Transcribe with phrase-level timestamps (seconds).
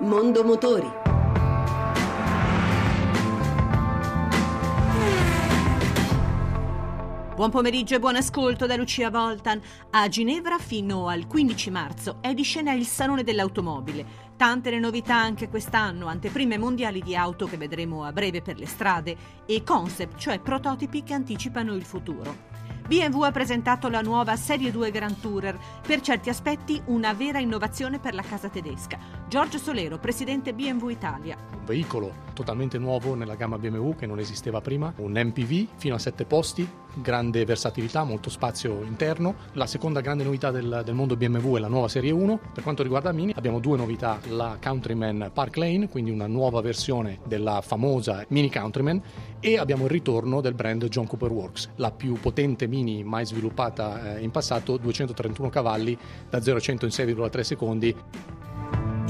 [0.00, 0.90] Mondo Motori.
[7.34, 9.60] Buon pomeriggio e buon ascolto da Lucia Voltan.
[9.90, 14.28] A Ginevra fino al 15 marzo è di scena il Salone dell'Automobile.
[14.36, 18.66] Tante le novità anche quest'anno, anteprime mondiali di auto che vedremo a breve per le
[18.66, 19.14] strade
[19.44, 22.49] e concept, cioè prototipi che anticipano il futuro.
[22.90, 28.00] BMW ha presentato la nuova Serie 2 Grand Tourer, per certi aspetti una vera innovazione
[28.00, 28.98] per la casa tedesca.
[29.28, 31.36] Giorgio Solero, presidente BMW Italia.
[31.60, 35.98] Un veicolo totalmente nuovo nella gamma BMW che non esisteva prima, un MPV fino a
[35.98, 39.34] 7 posti, grande versatilità, molto spazio interno.
[39.52, 42.40] La seconda grande novità del, del, mondo BMW è la nuova Serie 1.
[42.54, 47.20] Per quanto riguarda Mini abbiamo due novità, la Countryman Park Lane, quindi una nuova versione
[47.26, 49.02] della famosa Mini Countryman
[49.38, 54.16] e abbiamo il ritorno del brand John Cooper Works, la più potente Mini mai sviluppata
[54.16, 55.96] eh, in passato, 231 cavalli
[56.28, 57.96] da 0 a 100 in 6,3 secondi.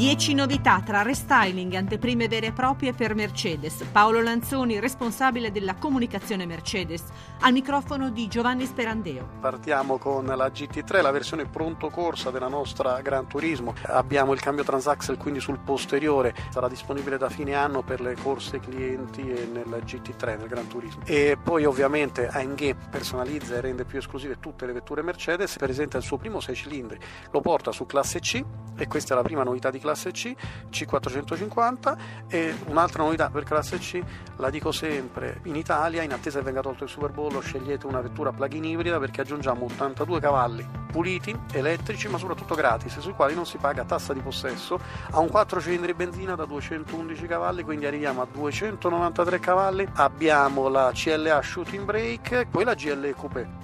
[0.00, 3.84] 10 novità tra restyling e anteprime vere e proprie per Mercedes.
[3.92, 7.04] Paolo Lanzoni, responsabile della comunicazione Mercedes,
[7.40, 9.28] al microfono di Giovanni Sperandeo.
[9.40, 13.74] Partiamo con la GT3, la versione pronto corsa della nostra Gran Turismo.
[13.82, 18.58] Abbiamo il cambio transaxle quindi sul posteriore, sarà disponibile da fine anno per le corse
[18.58, 21.02] clienti e nel GT3, nel Gran Turismo.
[21.04, 26.04] E poi ovviamente AMG personalizza e rende più esclusive tutte le vetture Mercedes, presenta il
[26.04, 26.98] suo primo 6 cilindri,
[27.30, 28.42] lo porta su classe C
[28.80, 30.34] e questa è la prima novità di classe C,
[30.70, 31.96] C450
[32.28, 34.02] e un'altra novità per classe C,
[34.36, 38.00] la dico sempre, in Italia in attesa che venga tolto il Super Bowl scegliete una
[38.00, 43.44] vettura plug-in ibrida perché aggiungiamo 82 cavalli puliti, elettrici ma soprattutto gratis, sui quali non
[43.44, 48.22] si paga tassa di possesso, ha un 4 cilindri benzina da 211 cavalli, quindi arriviamo
[48.22, 53.59] a 293 cavalli, abbiamo la CLA Shooting Brake, poi la GLE Coupé.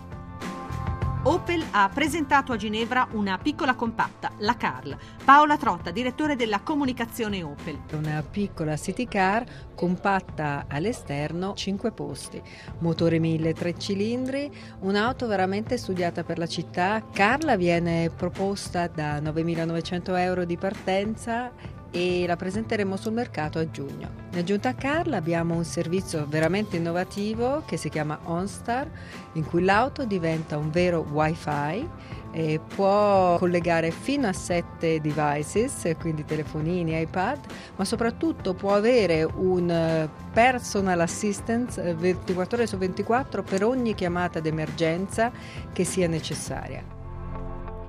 [1.28, 4.96] Opel ha presentato a Ginevra una piccola compatta, la Carl.
[5.24, 7.80] Paola Trotta, direttore della comunicazione Opel.
[7.94, 12.40] Una piccola city car compatta all'esterno, 5 posti,
[12.78, 14.48] motore 1000 3 cilindri,
[14.82, 17.04] un'auto veramente studiata per la città.
[17.12, 21.50] Carla viene proposta da 9.900 euro di partenza
[21.90, 24.24] e la presenteremo sul mercato a giugno.
[24.32, 28.88] In aggiunta a Carla abbiamo un servizio veramente innovativo che si chiama OnStar,
[29.32, 31.88] in cui l'auto diventa un vero wifi
[32.32, 37.38] e può collegare fino a 7 devices, quindi telefonini, iPad,
[37.76, 45.32] ma soprattutto può avere un personal assistance 24 ore su 24 per ogni chiamata d'emergenza
[45.72, 46.95] che sia necessaria.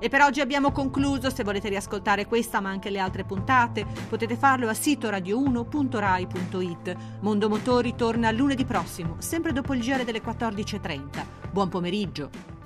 [0.00, 4.36] E per oggi abbiamo concluso, se volete riascoltare questa ma anche le altre puntate, potete
[4.36, 6.96] farlo a sito radio1.rai.it.
[7.20, 11.24] Mondo Motori torna lunedì prossimo, sempre dopo il giro delle 14.30.
[11.50, 12.57] Buon pomeriggio!